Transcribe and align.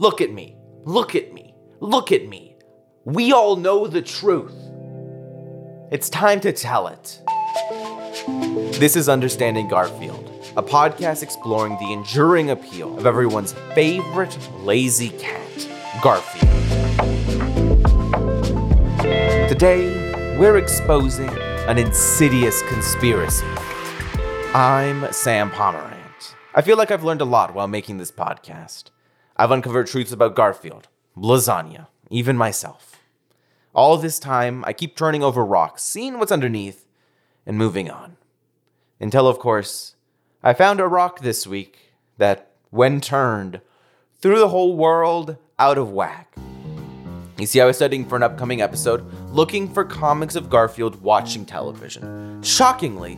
Look 0.00 0.20
at 0.20 0.30
me. 0.30 0.56
Look 0.84 1.16
at 1.16 1.34
me. 1.34 1.56
Look 1.80 2.12
at 2.12 2.28
me. 2.28 2.54
We 3.04 3.32
all 3.32 3.56
know 3.56 3.88
the 3.88 4.00
truth. 4.00 4.54
It's 5.90 6.08
time 6.08 6.38
to 6.42 6.52
tell 6.52 6.86
it. 6.86 7.20
This 8.78 8.94
is 8.94 9.08
Understanding 9.08 9.66
Garfield, 9.66 10.32
a 10.56 10.62
podcast 10.62 11.24
exploring 11.24 11.76
the 11.80 11.92
enduring 11.92 12.50
appeal 12.50 12.96
of 12.96 13.06
everyone's 13.06 13.54
favorite 13.74 14.38
lazy 14.60 15.08
cat, 15.18 15.68
Garfield. 16.00 16.52
Today, 19.48 20.38
we're 20.38 20.58
exposing 20.58 21.28
an 21.66 21.76
insidious 21.76 22.62
conspiracy. 22.68 23.46
I'm 24.54 25.12
Sam 25.12 25.50
Pomerant. 25.50 26.34
I 26.54 26.62
feel 26.62 26.76
like 26.76 26.92
I've 26.92 27.02
learned 27.02 27.20
a 27.20 27.24
lot 27.24 27.52
while 27.52 27.66
making 27.66 27.98
this 27.98 28.12
podcast. 28.12 28.90
I've 29.40 29.52
uncovered 29.52 29.86
truths 29.86 30.10
about 30.10 30.34
Garfield, 30.34 30.88
lasagna, 31.16 31.86
even 32.10 32.36
myself. 32.36 33.00
All 33.72 33.96
this 33.96 34.18
time, 34.18 34.64
I 34.66 34.72
keep 34.72 34.96
turning 34.96 35.22
over 35.22 35.44
rocks, 35.44 35.84
seeing 35.84 36.18
what's 36.18 36.32
underneath, 36.32 36.86
and 37.46 37.56
moving 37.56 37.88
on. 37.88 38.16
Until, 38.98 39.28
of 39.28 39.38
course, 39.38 39.94
I 40.42 40.54
found 40.54 40.80
a 40.80 40.88
rock 40.88 41.20
this 41.20 41.46
week 41.46 41.92
that, 42.16 42.50
when 42.70 43.00
turned, 43.00 43.60
threw 44.20 44.40
the 44.40 44.48
whole 44.48 44.76
world 44.76 45.36
out 45.56 45.78
of 45.78 45.92
whack. 45.92 46.34
You 47.38 47.46
see, 47.46 47.60
I 47.60 47.64
was 47.66 47.76
studying 47.76 48.04
for 48.04 48.16
an 48.16 48.24
upcoming 48.24 48.60
episode, 48.60 49.06
looking 49.32 49.72
for 49.72 49.84
comics 49.84 50.34
of 50.34 50.50
Garfield 50.50 51.00
watching 51.00 51.46
television. 51.46 52.42
Shockingly, 52.42 53.16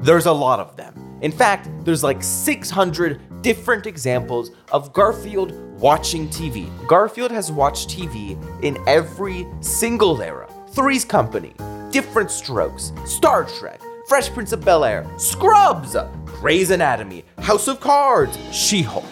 there's 0.00 0.26
a 0.26 0.32
lot 0.32 0.58
of 0.58 0.76
them. 0.76 0.92
In 1.22 1.30
fact, 1.30 1.68
there's 1.84 2.02
like 2.02 2.24
600 2.24 3.20
different 3.42 3.86
examples 3.86 4.50
of 4.72 4.92
Garfield 4.92 5.52
watching 5.80 6.28
TV. 6.28 6.68
Garfield 6.86 7.30
has 7.30 7.50
watched 7.50 7.88
TV 7.88 8.36
in 8.62 8.76
every 8.86 9.46
single 9.60 10.20
era. 10.20 10.48
Three's 10.70 11.04
Company, 11.04 11.54
Diff'rent 11.90 12.30
Strokes, 12.30 12.92
Star 13.04 13.44
Trek, 13.44 13.80
Fresh 14.06 14.30
Prince 14.30 14.52
of 14.52 14.64
Bel 14.64 14.84
Air, 14.84 15.06
Scrubs, 15.18 15.96
Grey's 16.24 16.70
Anatomy, 16.70 17.24
House 17.38 17.68
of 17.68 17.80
Cards, 17.80 18.38
She 18.52 18.82
Hulk. 18.82 19.04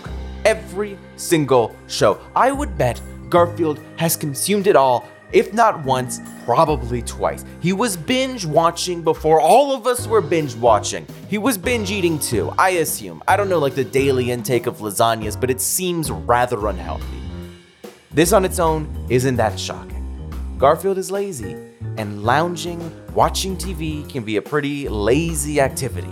Every 0.44 0.98
single 1.16 1.74
show. 1.88 2.20
I 2.36 2.52
would 2.52 2.78
bet 2.78 3.00
Garfield 3.28 3.80
has 3.96 4.16
consumed 4.16 4.66
it 4.66 4.76
all, 4.76 5.06
if 5.32 5.52
not 5.52 5.84
once, 5.84 6.20
probably 6.44 7.02
twice. 7.02 7.44
He 7.60 7.72
was 7.72 7.96
binge 7.96 8.46
watching 8.46 9.02
before 9.02 9.40
all 9.40 9.74
of 9.74 9.86
us 9.86 10.06
were 10.06 10.20
binge 10.20 10.54
watching. 10.54 11.06
He 11.28 11.36
was 11.36 11.58
binge 11.58 11.90
eating 11.90 12.18
too, 12.18 12.52
I 12.58 12.70
assume. 12.70 13.22
I 13.28 13.36
don't 13.36 13.48
know 13.48 13.58
like 13.58 13.74
the 13.74 13.84
daily 13.84 14.30
intake 14.30 14.66
of 14.66 14.78
lasagnas, 14.78 15.38
but 15.38 15.50
it 15.50 15.60
seems 15.60 16.10
rather 16.10 16.66
unhealthy. 16.68 17.20
This 18.10 18.32
on 18.32 18.44
its 18.44 18.58
own 18.58 19.06
isn't 19.10 19.36
that 19.36 19.60
shocking. 19.60 19.98
Garfield 20.58 20.96
is 20.98 21.10
lazy, 21.10 21.56
and 21.98 22.24
lounging, 22.24 22.80
watching 23.14 23.56
TV 23.56 24.08
can 24.08 24.24
be 24.24 24.36
a 24.36 24.42
pretty 24.42 24.88
lazy 24.88 25.60
activity. 25.60 26.10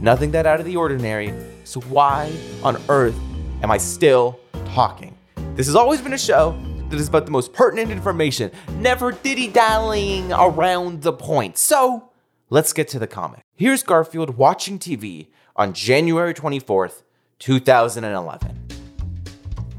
Nothing 0.00 0.32
that 0.32 0.46
out 0.46 0.60
of 0.60 0.66
the 0.66 0.76
ordinary, 0.76 1.32
so 1.64 1.80
why 1.82 2.32
on 2.64 2.76
earth 2.88 3.18
am 3.62 3.70
I 3.70 3.78
still 3.78 4.40
talking? 4.74 5.16
This 5.54 5.66
has 5.66 5.76
always 5.76 6.00
been 6.00 6.14
a 6.14 6.18
show 6.18 6.58
that 6.90 6.98
is 6.98 7.08
about 7.08 7.24
the 7.24 7.30
most 7.30 7.52
pertinent 7.52 7.90
information, 7.90 8.50
never 8.74 9.12
diddy 9.12 9.48
dallying 9.48 10.32
around 10.32 11.02
the 11.02 11.12
point. 11.12 11.56
So, 11.56 12.10
let's 12.50 12.72
get 12.72 12.88
to 12.88 12.98
the 12.98 13.06
comic. 13.06 13.40
Here's 13.54 13.82
Garfield 13.82 14.36
watching 14.36 14.78
TV 14.78 15.28
on 15.56 15.72
January 15.72 16.34
24th, 16.34 17.02
2011. 17.38 18.66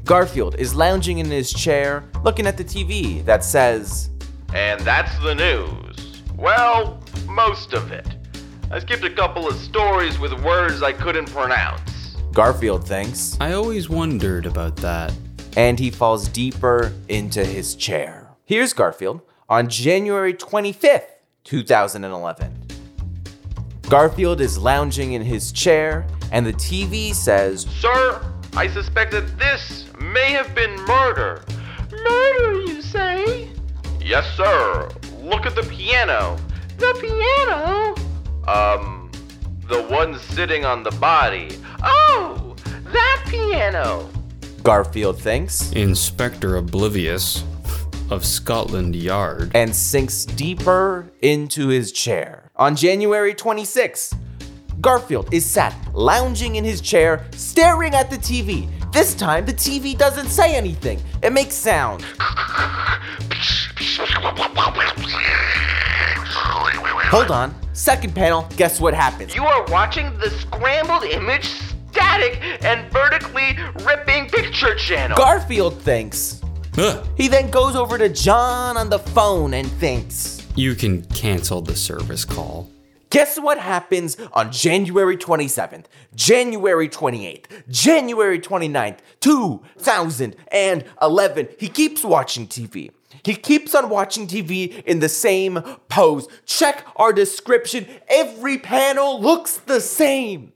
Garfield 0.04 0.56
is 0.56 0.74
lounging 0.74 1.18
in 1.18 1.26
his 1.26 1.52
chair, 1.52 2.04
looking 2.24 2.46
at 2.46 2.56
the 2.56 2.64
TV 2.64 3.24
that 3.24 3.44
says, 3.44 4.10
And 4.52 4.80
that's 4.80 5.16
the 5.22 5.34
news. 5.34 6.22
Well, 6.36 7.00
most 7.28 7.72
of 7.72 7.92
it. 7.92 8.06
I 8.70 8.78
skipped 8.78 9.04
a 9.04 9.10
couple 9.10 9.46
of 9.46 9.54
stories 9.56 10.18
with 10.18 10.32
words 10.42 10.82
I 10.82 10.92
couldn't 10.92 11.26
pronounce. 11.26 12.16
Garfield 12.32 12.88
thinks, 12.88 13.36
I 13.40 13.52
always 13.52 13.90
wondered 13.90 14.46
about 14.46 14.76
that. 14.76 15.12
And 15.56 15.78
he 15.78 15.90
falls 15.90 16.28
deeper 16.28 16.92
into 17.08 17.44
his 17.44 17.74
chair. 17.74 18.28
Here's 18.44 18.72
Garfield 18.72 19.20
on 19.48 19.68
January 19.68 20.34
25th, 20.34 21.04
2011. 21.44 22.66
Garfield 23.88 24.40
is 24.40 24.56
lounging 24.56 25.12
in 25.12 25.22
his 25.22 25.52
chair, 25.52 26.06
and 26.30 26.46
the 26.46 26.52
TV 26.54 27.14
says, 27.14 27.66
Sir, 27.78 28.22
I 28.56 28.68
suspect 28.68 29.12
that 29.12 29.38
this 29.38 29.86
may 30.00 30.32
have 30.32 30.54
been 30.54 30.74
murder. 30.86 31.44
Murder, 31.90 32.60
you 32.62 32.80
say? 32.80 33.48
Yes, 34.00 34.26
sir. 34.36 34.88
Look 35.20 35.46
at 35.46 35.54
the 35.54 35.62
piano. 35.62 36.38
The 36.78 36.96
piano? 37.00 37.94
Um, 38.48 39.10
the 39.68 39.82
one 39.84 40.18
sitting 40.18 40.64
on 40.64 40.82
the 40.82 40.90
body. 40.92 41.50
Oh, 41.82 42.56
that 42.92 43.24
piano. 43.28 44.08
Garfield 44.62 45.18
thinks, 45.20 45.72
Inspector 45.72 46.56
Oblivious 46.56 47.42
of 48.10 48.24
Scotland 48.24 48.94
Yard. 48.94 49.50
and 49.54 49.74
sinks 49.74 50.24
deeper 50.24 51.10
into 51.20 51.68
his 51.68 51.90
chair. 51.90 52.50
On 52.56 52.76
January 52.76 53.34
26th, 53.34 54.14
Garfield 54.80 55.32
is 55.34 55.44
sat 55.44 55.74
lounging 55.94 56.56
in 56.56 56.64
his 56.64 56.80
chair, 56.80 57.26
staring 57.32 57.94
at 57.94 58.10
the 58.10 58.16
TV. 58.16 58.68
This 58.92 59.14
time, 59.14 59.46
the 59.46 59.54
TV 59.54 59.96
doesn't 59.98 60.28
say 60.28 60.54
anything, 60.54 61.00
it 61.22 61.32
makes 61.32 61.54
sound. 61.54 62.04
Hold 67.10 67.30
on, 67.30 67.54
second 67.72 68.14
panel, 68.14 68.48
guess 68.56 68.80
what 68.80 68.94
happens? 68.94 69.34
You 69.34 69.44
are 69.44 69.64
watching 69.66 70.16
the 70.18 70.30
scrambled 70.30 71.04
image 71.04 71.46
static 72.12 72.40
and 72.64 72.90
vertically 72.92 73.56
ripping 73.84 74.28
picture 74.28 74.74
channel. 74.74 75.16
Garfield 75.16 75.80
thinks. 75.80 76.42
Huh. 76.74 77.04
He 77.16 77.28
then 77.28 77.48
goes 77.50 77.76
over 77.76 77.96
to 77.98 78.08
Jon 78.08 78.76
on 78.76 78.90
the 78.90 78.98
phone 78.98 79.54
and 79.54 79.70
thinks. 79.72 80.44
You 80.54 80.74
can 80.74 81.04
cancel 81.06 81.62
the 81.62 81.76
service 81.76 82.24
call. 82.24 82.68
Guess 83.10 83.38
what 83.38 83.58
happens 83.58 84.16
on 84.32 84.50
January 84.50 85.18
27th, 85.18 85.84
January 86.14 86.88
28th, 86.88 87.44
January 87.68 88.38
29th, 88.38 89.00
2011? 89.20 91.48
He 91.58 91.68
keeps 91.68 92.02
watching 92.02 92.46
TV. 92.46 92.90
He 93.22 93.34
keeps 93.34 93.74
on 93.74 93.90
watching 93.90 94.26
TV 94.26 94.82
in 94.84 95.00
the 95.00 95.10
same 95.10 95.60
pose. 95.88 96.26
Check 96.46 96.86
our 96.96 97.12
description. 97.12 97.86
Every 98.08 98.56
panel 98.56 99.20
looks 99.20 99.58
the 99.58 99.82
same. 99.82 100.54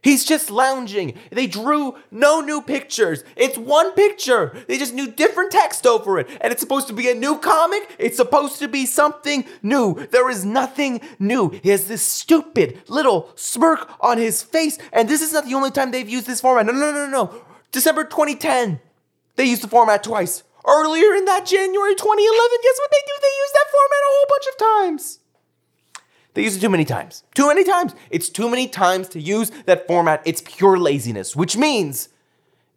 He's 0.00 0.24
just 0.24 0.50
lounging. 0.50 1.14
They 1.30 1.48
drew 1.48 1.96
no 2.10 2.40
new 2.40 2.62
pictures. 2.62 3.24
It's 3.36 3.58
one 3.58 3.92
picture. 3.94 4.56
They 4.68 4.78
just 4.78 4.94
knew 4.94 5.10
different 5.10 5.50
text 5.50 5.86
over 5.86 6.18
it. 6.20 6.28
And 6.40 6.52
it's 6.52 6.60
supposed 6.60 6.86
to 6.88 6.94
be 6.94 7.10
a 7.10 7.14
new 7.14 7.38
comic. 7.38 7.96
It's 7.98 8.16
supposed 8.16 8.60
to 8.60 8.68
be 8.68 8.86
something 8.86 9.44
new. 9.62 10.06
There 10.12 10.30
is 10.30 10.44
nothing 10.44 11.00
new. 11.18 11.50
He 11.50 11.70
has 11.70 11.88
this 11.88 12.02
stupid 12.02 12.82
little 12.88 13.30
smirk 13.34 13.90
on 14.00 14.18
his 14.18 14.42
face. 14.42 14.78
And 14.92 15.08
this 15.08 15.20
is 15.20 15.32
not 15.32 15.46
the 15.46 15.54
only 15.54 15.72
time 15.72 15.90
they've 15.90 16.08
used 16.08 16.26
this 16.26 16.40
format. 16.40 16.66
No, 16.66 16.72
no, 16.72 16.92
no, 16.92 17.06
no, 17.06 17.10
no. 17.10 17.44
December 17.72 18.04
2010, 18.04 18.80
they 19.36 19.44
used 19.44 19.62
the 19.62 19.68
format 19.68 20.04
twice. 20.04 20.44
Earlier 20.66 21.14
in 21.14 21.24
that 21.24 21.46
January 21.46 21.94
2011, 21.94 22.58
guess 22.62 22.78
what 22.78 22.90
they 22.90 23.02
do? 23.06 23.14
They 23.20 23.26
use 23.26 23.52
that 23.54 23.70
format 23.70 24.04
a 24.04 24.10
whole 24.10 24.26
bunch 24.28 24.46
of 24.46 24.58
times. 24.58 25.18
They 26.34 26.44
use 26.44 26.56
it 26.56 26.60
too 26.60 26.68
many 26.68 26.84
times. 26.84 27.24
Too 27.34 27.48
many 27.48 27.64
times. 27.64 27.94
It's 28.10 28.28
too 28.28 28.48
many 28.48 28.68
times 28.68 29.08
to 29.10 29.20
use 29.20 29.50
that 29.66 29.86
format. 29.86 30.22
It's 30.24 30.42
pure 30.44 30.78
laziness, 30.78 31.34
which 31.34 31.56
means, 31.56 32.10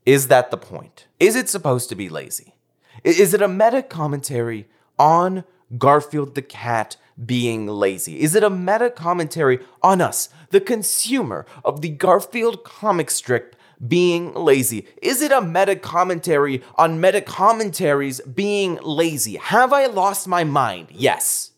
is 0.06 0.28
that 0.29 0.51
the 0.51 0.57
point? 0.57 1.07
Is 1.19 1.35
it 1.35 1.50
supposed 1.50 1.90
to 1.90 1.95
be 1.95 2.09
lazy? 2.09 2.56
Is 3.03 3.34
it 3.34 3.41
a 3.41 3.47
meta 3.47 3.84
commentary 3.84 4.67
on 4.97 5.43
Garfield 5.78 6.35
the 6.35 6.41
cat 6.41 6.97
being 7.23 7.67
lazy? 7.67 8.20
Is 8.22 8.35
it 8.35 8.43
a 8.43 8.49
meta 8.49 8.90
commentary 8.90 9.59
on 9.81 10.02
us, 10.02 10.29
the 10.49 10.61
consumer 10.61 11.46
of 11.64 11.81
the 11.81 11.90
Garfield 11.90 12.64
comic 12.64 13.09
strip 13.09 13.55
being 13.87 14.34
lazy? 14.34 14.87
Is 15.02 15.22
it 15.22 15.31
a 15.31 15.41
meta 15.41 15.75
commentary 15.75 16.61
on 16.75 17.02
meta 17.02 17.22
commentaries 17.22 18.22
being 18.22 18.79
lazy? 18.81 19.37
Have 19.37 19.73
I 19.73 19.87
lost 19.87 20.28
my 20.28 20.43
mind? 20.43 20.90
Yes. 20.91 21.50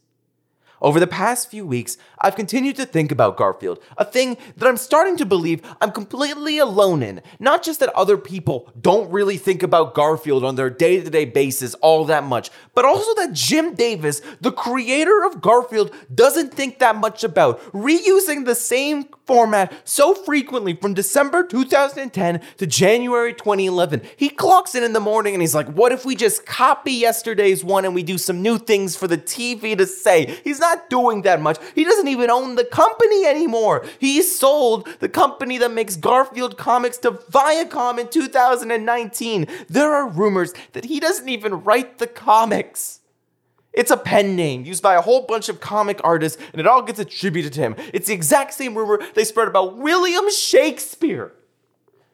Over 0.84 1.00
the 1.00 1.08
past 1.08 1.50
few 1.50 1.66
weeks, 1.66 1.98
I've 2.20 2.36
continued 2.36 2.76
to 2.76 2.86
think 2.86 3.10
about 3.10 3.38
Garfield, 3.38 3.80
a 3.98 4.04
thing 4.04 4.36
that 4.58 4.68
I'm 4.68 4.76
starting 4.76 5.16
to 5.16 5.26
believe 5.26 5.62
I'm 5.80 5.94
completely 5.94 6.58
alone 6.58 7.02
in. 7.02 7.22
Not 7.40 7.64
just 7.64 7.80
that 7.80 7.96
other 7.96 8.18
people 8.18 8.70
don't 8.80 9.10
really 9.10 9.38
think 9.38 9.64
about 9.64 9.94
Garfield 9.94 10.44
on 10.44 10.56
their 10.56 10.70
day 10.70 11.00
to 11.00 11.10
day 11.10 11.24
basis 11.24 11.74
all 11.76 12.04
that 12.06 12.26
much, 12.26 12.52
but 12.76 12.84
also 12.84 13.16
that 13.16 13.32
Jim 13.32 13.76
Davis, 13.76 14.22
the 14.42 14.52
creator 14.52 15.24
of 15.24 15.40
Garfield, 15.40 15.96
doesn't 16.14 16.54
think 16.54 16.80
that 16.80 16.98
much 16.98 17.24
about 17.24 17.62
reusing 17.72 18.44
the 18.44 18.54
same 18.54 19.06
format 19.26 19.74
so 19.88 20.14
frequently 20.14 20.76
from 20.76 20.94
December 20.94 21.44
2010 21.44 22.42
to 22.58 22.68
January 22.68 23.34
2011. 23.34 24.02
He 24.18 24.30
clocks 24.30 24.76
in 24.76 24.84
in 24.84 24.94
the 24.94 25.00
morning 25.00 25.34
and 25.34 25.42
he's 25.42 25.56
like, 25.56 25.68
What 25.68 25.92
if 25.92 26.06
we 26.06 26.16
just 26.16 26.46
copy 26.46 26.92
yesterday's 26.92 27.64
one 27.64 27.86
and 27.86 27.96
we 27.96 28.04
do 28.04 28.18
some 28.18 28.42
new 28.42 28.58
things 28.58 28.96
for 28.96 29.08
the 29.08 29.18
TV 29.18 29.78
to 29.78 29.86
say? 29.86 30.38
He's 30.44 30.60
not 30.60 30.90
doing 30.90 31.22
that 31.24 31.42
much. 31.42 31.58
He 31.76 31.84
doesn't 31.84 32.08
even 32.08 32.30
own 32.30 32.56
the 32.56 32.66
company 32.66 33.26
anymore. 33.26 33.86
He 34.00 34.22
sold 34.22 34.88
the 35.00 35.10
company 35.10 35.58
that 35.60 35.72
makes 35.72 35.96
Garfield 35.96 36.58
comics 36.58 36.98
to 37.00 37.12
Viacom 37.12 38.00
in 38.00 38.10
2019. 38.10 39.48
There 39.70 39.94
are 39.94 40.08
rumors 40.08 40.54
that 40.74 40.86
he 40.86 41.00
doesn't 41.00 41.30
even 41.30 41.64
write 41.64 42.00
the 42.00 42.08
comics. 42.08 43.00
It's 43.74 43.92
a 43.92 43.98
pen 43.98 44.36
name 44.36 44.66
used 44.66 44.84
by 44.84 44.96
a 44.96 45.02
whole 45.02 45.22
bunch 45.26 45.50
of 45.50 45.60
comic 45.60 46.00
artists, 46.04 46.42
and 46.52 46.60
it 46.60 46.68
all 46.68 46.84
gets 46.84 47.00
attributed 47.00 47.54
to 47.54 47.62
him. 47.62 47.76
It's 47.94 48.08
the 48.08 48.14
exact 48.14 48.54
same 48.54 48.76
rumor 48.76 49.00
they 49.16 49.24
spread 49.24 49.48
about 49.48 49.78
William 49.78 50.30
Shakespeare. 50.30 51.34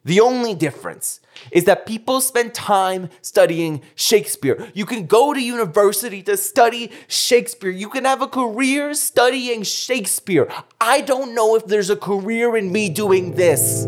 The 0.06 0.22
only 0.22 0.56
difference 0.56 1.20
is 1.52 1.66
that 1.66 1.86
people 1.86 2.22
spend 2.22 2.54
time 2.54 3.10
studying 3.22 3.82
Shakespeare. 3.96 4.72
You 4.74 4.86
can 4.86 5.06
go 5.06 5.34
to 5.34 5.42
university 5.42 6.24
to 6.24 6.38
study 6.38 6.92
Shakespeare. 7.08 7.70
You 7.70 7.90
can 7.90 8.06
have 8.06 8.22
a 8.22 8.28
career 8.28 8.94
studying 8.94 9.64
Shakespeare. 9.64 10.50
I 10.80 11.02
don't 11.02 11.36
know 11.36 11.56
if 11.56 11.66
there's 11.66 11.90
a 11.90 11.98
career 11.98 12.56
in 12.56 12.72
me 12.72 12.90
doing 12.90 13.36
this. 13.36 13.86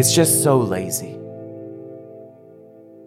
It's 0.00 0.14
just 0.14 0.42
so 0.42 0.56
lazy. 0.56 1.18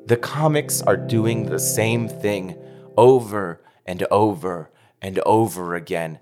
The 0.06 0.16
comics 0.16 0.80
are 0.84 0.96
doing 0.96 1.48
the 1.48 1.58
same 1.58 2.08
thing 2.08 2.56
over 2.96 3.62
and 3.84 4.06
over 4.12 4.70
and 5.02 5.18
over 5.26 5.74
again. 5.74 6.20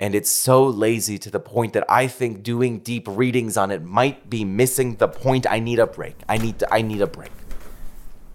And 0.00 0.14
it's 0.14 0.30
so 0.30 0.64
lazy 0.64 1.18
to 1.18 1.30
the 1.30 1.40
point 1.40 1.74
that 1.74 1.84
I 1.90 2.06
think 2.06 2.42
doing 2.42 2.78
deep 2.78 3.06
readings 3.06 3.58
on 3.58 3.70
it 3.70 3.82
might 3.82 4.30
be 4.30 4.46
missing 4.46 4.96
the 4.96 5.08
point. 5.08 5.46
I 5.46 5.58
need 5.58 5.78
a 5.78 5.86
break. 5.86 6.16
I 6.26 6.38
need 6.38 6.58
to, 6.60 6.72
I 6.72 6.80
need 6.80 7.02
a 7.02 7.06
break. 7.06 7.32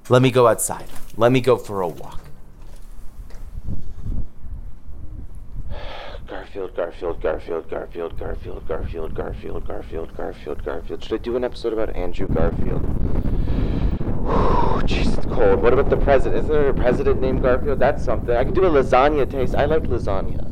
Let 0.09 0.21
me 0.21 0.29
go 0.29 0.45
outside. 0.45 0.85
Let 1.17 1.31
me 1.31 1.41
go 1.41 1.57
for 1.57 1.81
a 1.81 1.87
walk. 1.87 2.28
Garfield, 6.51 6.75
Garfield, 6.75 7.21
Garfield, 7.21 7.69
Garfield, 7.69 8.17
Garfield, 8.17 8.67
Garfield, 8.67 9.15
Garfield, 9.15 9.67
Garfield, 9.67 10.15
Garfield, 10.15 10.65
Garfield. 10.65 11.03
Should 11.03 11.13
I 11.13 11.17
do 11.17 11.35
an 11.35 11.43
episode 11.43 11.73
about 11.73 11.95
Andrew 11.95 12.27
Garfield? 12.27 12.81
Jeez, 14.87 15.15
it's 15.15 15.27
cold. 15.27 15.61
What 15.61 15.73
about 15.73 15.91
the 15.91 15.97
president? 15.97 16.45
Isn't 16.45 16.51
there 16.51 16.69
a 16.69 16.73
president 16.73 17.21
named 17.21 17.43
Garfield? 17.43 17.77
That's 17.77 18.03
something. 18.03 18.35
I 18.35 18.43
could 18.43 18.55
do 18.55 18.65
a 18.65 18.69
lasagna 18.69 19.29
taste. 19.29 19.53
I 19.53 19.65
like 19.65 19.83
lasagna. 19.83 20.48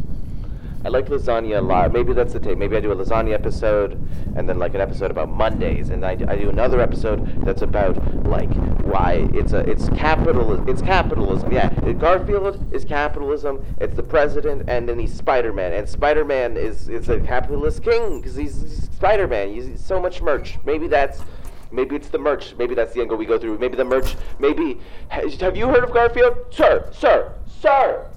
I 0.86 0.90
like 0.90 1.08
lasagna 1.08 1.58
a 1.58 1.62
lot. 1.62 1.92
Maybe 1.92 2.14
that's 2.14 2.34
the 2.34 2.40
tape. 2.40 2.58
Maybe 2.58 2.78
I 2.78 2.80
do 2.80 2.92
a 2.92 2.96
lasagna 2.96 3.34
episode, 3.34 3.94
and 4.36 4.48
then 4.48 4.60
like 4.60 4.74
an 4.74 4.82
episode 4.82 5.12
about 5.12 5.30
Mondays, 5.30 5.90
and 5.90 6.06
I 6.06 6.12
I 6.12 6.36
do 6.36 6.50
another 6.50 6.80
episode 6.80 7.44
that's 7.44 7.62
about 7.62 7.98
like 8.26 8.54
why 8.84 9.28
it's 9.34 9.54
a 9.54 9.60
it's 9.70 9.90
capitalism. 9.90 10.70
It's 10.70 10.82
capitalism. 10.82 11.52
Yeah, 11.52 11.70
Garfield 11.94 12.74
is 12.74 12.86
capitalism. 12.86 13.66
It's 13.82 13.96
the 13.96 14.04
president, 14.04 14.70
and 14.70 14.88
then 14.88 15.00
he's 15.00 15.14
Spider 15.14 15.52
Man, 15.52 15.74
and 15.74 15.90
Spider 15.90 16.24
Man 16.24 16.58
is 16.58 16.90
is 16.90 17.10
a 17.10 17.20
capitalist 17.20 17.84
king 17.84 18.22
because 18.22 18.36
he's, 18.36 18.90
Spider 18.94 19.28
Man. 19.28 19.50
He's 19.54 19.84
so 19.84 20.00
much 20.00 20.22
merch. 20.22 20.58
Maybe 20.66 20.88
that's. 20.88 21.22
Maybe 21.70 21.98
it's 21.98 22.08
the 22.08 22.18
merch. 22.18 22.56
Maybe 22.58 22.76
that's 22.76 22.94
the 22.94 23.02
angle 23.02 23.18
we 23.18 23.26
go 23.26 23.38
through. 23.38 23.58
Maybe 23.58 23.76
the 23.76 23.84
merch. 23.84 24.16
Maybe. 24.40 24.80
Have 25.10 25.58
you 25.58 25.68
heard 25.68 25.84
of 25.84 25.92
Garfield? 25.92 26.38
Sir, 26.50 26.90
sir, 26.94 27.34
sir. 27.46 28.08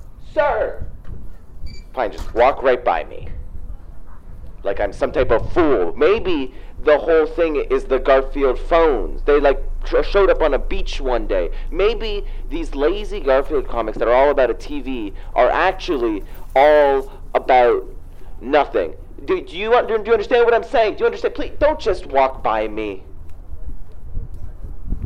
Fine, 2.01 2.13
just 2.13 2.35
walk 2.35 2.63
right 2.63 2.83
by 2.83 3.05
me. 3.05 3.29
Like 4.63 4.81
I'm 4.81 4.91
some 4.91 5.13
type 5.13 5.31
of 5.31 5.53
fool. 5.53 5.95
Maybe 5.95 6.55
the 6.83 6.97
whole 6.97 7.27
thing 7.27 7.57
is 7.57 7.85
the 7.85 7.99
Garfield 7.99 8.59
phones. 8.59 9.21
They 9.25 9.39
like 9.39 9.63
tr- 9.85 10.03
showed 10.03 10.31
up 10.31 10.41
on 10.41 10.55
a 10.55 10.59
beach 10.59 10.99
one 10.99 11.27
day. 11.27 11.51
Maybe 11.71 12.25
these 12.49 12.75
lazy 12.75 13.21
Garfield 13.21 13.69
comics 13.69 13.99
that 13.99 14.09
are 14.09 14.15
all 14.15 14.31
about 14.31 14.49
a 14.49 14.55
TV 14.55 15.13
are 15.35 15.51
actually 15.51 16.23
all 16.57 17.13
about 17.35 17.87
nothing. 18.41 18.95
Do, 19.27 19.45
do 19.45 19.59
you 19.59 19.69
do 19.87 20.03
you 20.03 20.13
understand 20.15 20.47
what 20.47 20.55
I'm 20.55 20.65
saying? 20.65 20.95
Do 20.95 21.01
you 21.01 21.05
understand? 21.05 21.35
Please 21.35 21.53
don't 21.59 21.79
just 21.79 22.07
walk 22.07 22.43
by 22.43 22.67
me. 22.67 23.05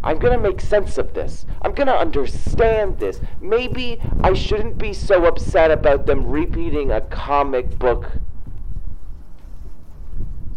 I'm 0.04 0.18
gonna 0.18 0.38
make 0.38 0.60
sense 0.60 0.98
of 0.98 1.14
this. 1.14 1.46
I'm 1.62 1.72
gonna 1.72 1.92
understand 1.94 2.98
this. 2.98 3.22
Maybe 3.40 3.98
I 4.22 4.34
shouldn't 4.34 4.76
be 4.76 4.92
so 4.92 5.24
upset 5.24 5.70
about 5.70 6.04
them 6.04 6.26
repeating 6.26 6.90
a 6.90 7.00
comic 7.00 7.78
book 7.78 8.12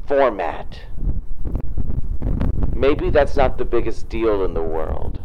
format. 0.05 0.81
Maybe 2.75 3.09
that's 3.09 3.37
not 3.37 3.57
the 3.57 3.63
biggest 3.63 4.09
deal 4.09 4.43
in 4.43 4.53
the 4.53 4.61
world. 4.61 5.21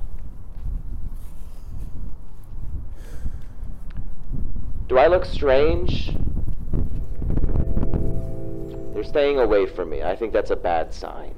Do 4.87 4.99
I 4.99 5.09
look 5.09 5.25
strange? 5.25 6.17
They're 8.95 9.03
staying 9.03 9.41
away 9.41 9.67
from 9.67 9.91
me. 9.91 10.05
I 10.05 10.15
think 10.15 10.33
that's 10.33 10.51
a 10.53 10.57
bad 10.57 10.95
sign. 10.95 11.32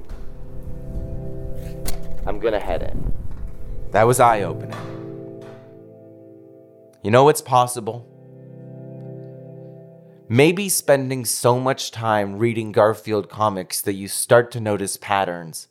I'm 2.25 2.39
gonna 2.39 2.59
head 2.59 2.81
in. 2.83 3.13
That 3.91 4.07
was 4.07 4.19
eye 4.19 4.41
opening. 4.41 4.77
You 7.03 7.11
know 7.11 7.23
what's 7.23 7.41
possible? 7.41 8.07
Maybe 10.27 10.69
spending 10.69 11.23
so 11.23 11.59
much 11.59 11.91
time 11.91 12.39
reading 12.39 12.71
Garfield 12.71 13.29
comics 13.29 13.79
that 13.81 13.93
you 13.93 14.07
start 14.07 14.51
to 14.51 14.59
notice 14.59 14.97
patterns 14.97 15.67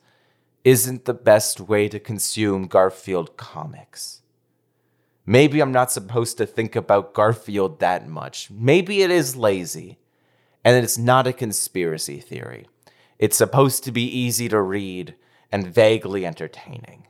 isn't 0.62 1.06
the 1.06 1.14
best 1.14 1.58
way 1.58 1.88
to 1.88 1.98
consume 1.98 2.68
Garfield 2.68 3.36
comics. 3.36 4.22
Maybe 5.26 5.60
I'm 5.60 5.72
not 5.72 5.90
supposed 5.90 6.38
to 6.38 6.46
think 6.46 6.76
about 6.76 7.14
Garfield 7.14 7.80
that 7.80 8.08
much. 8.08 8.48
Maybe 8.50 9.02
it 9.02 9.10
is 9.10 9.34
lazy. 9.34 9.98
And 10.64 10.82
it's 10.82 10.96
not 10.96 11.26
a 11.26 11.32
conspiracy 11.32 12.20
theory. 12.20 12.68
It's 13.18 13.36
supposed 13.36 13.84
to 13.84 13.92
be 13.92 14.04
easy 14.04 14.48
to 14.48 14.60
read 14.60 15.14
and 15.54 15.72
vaguely 15.72 16.26
entertaining. 16.26 17.06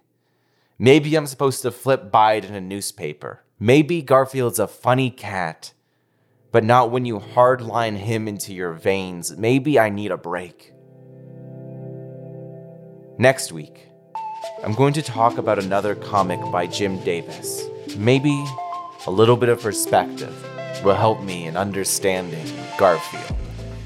Maybe 0.79 1.17
I'm 1.17 1.27
supposed 1.27 1.63
to 1.63 1.71
flip 1.71 2.13
by 2.13 2.35
it 2.35 2.45
in 2.45 2.55
a 2.55 2.61
newspaper. 2.61 3.43
Maybe 3.59 4.03
Garfield's 4.03 4.59
a 4.59 4.69
funny 4.69 5.09
cat, 5.09 5.73
but 6.53 6.63
not 6.63 6.91
when 6.91 7.07
you 7.07 7.19
hardline 7.19 7.97
him 7.97 8.29
into 8.29 8.53
your 8.53 8.75
veins. 8.75 9.35
Maybe 9.39 9.81
I 9.81 9.89
need 9.89 10.11
a 10.11 10.19
break. 10.19 10.75
Next 13.17 13.51
week, 13.51 13.89
I'm 14.63 14.75
going 14.75 14.93
to 14.93 15.03
talk 15.03 15.39
about 15.39 15.59
another 15.59 15.95
comic 15.95 16.41
by 16.53 16.67
Jim 16.67 17.03
Davis. 17.03 17.65
Maybe 17.97 18.45
a 19.07 19.11
little 19.11 19.39
bit 19.39 19.49
of 19.49 19.63
perspective 19.63 20.35
will 20.85 20.97
help 20.97 21.23
me 21.23 21.47
in 21.47 21.57
understanding 21.57 22.47
Garfield. 22.77 23.44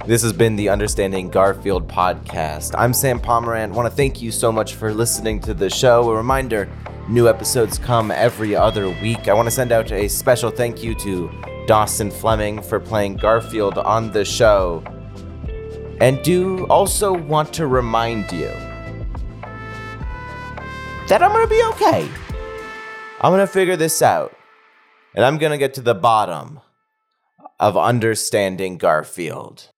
This 0.09 0.23
has 0.23 0.33
been 0.33 0.57
the 0.57 0.71
Understanding 0.71 1.29
Garfield 1.29 1.87
podcast. 1.87 2.75
I'm 2.79 2.95
Sam 2.95 3.21
Pomerant. 3.21 3.75
want 3.75 3.91
to 3.91 3.95
thank 3.95 4.23
you 4.23 4.33
so 4.33 4.51
much 4.51 4.75
for 4.75 4.95
listening 4.95 5.39
to 5.41 5.53
the 5.53 5.69
show. 5.69 6.11
A 6.11 6.17
reminder 6.17 6.67
new 7.11 7.29
episodes 7.29 7.79
come 7.79 8.11
every 8.11 8.57
other 8.57 8.89
week. 8.89 9.29
I 9.29 9.35
want 9.35 9.49
to 9.49 9.51
send 9.51 9.71
out 9.71 9.93
a 9.93 10.09
special 10.09 10.51
thank 10.51 10.83
you 10.83 10.95
to 10.95 11.31
Dawson 11.67 12.11
Fleming 12.11 12.63
for 12.63 12.81
playing 12.81 13.17
Garfield 13.17 13.77
on 13.77 14.11
the 14.11 14.25
show. 14.25 14.83
And 16.01 16.23
do 16.23 16.65
also 16.69 17.13
want 17.13 17.53
to 17.53 17.67
remind 17.67 18.33
you 18.33 18.49
that 21.09 21.21
I'm 21.21 21.33
going 21.33 21.47
to 21.47 21.51
be 21.51 21.63
okay. 21.75 22.09
I'm 23.21 23.31
going 23.31 23.47
to 23.47 23.53
figure 23.53 23.77
this 23.77 24.01
out. 24.01 24.35
And 25.15 25.23
I'm 25.23 25.37
going 25.37 25.53
to 25.53 25.59
get 25.59 25.75
to 25.75 25.83
the 25.83 25.95
bottom 25.95 26.61
of 27.61 27.77
understanding 27.77 28.79
Garfield. 28.79 29.69